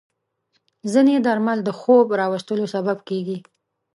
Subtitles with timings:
[0.91, 3.37] ځینې درمل د خوب راوستلو سبب کېږي.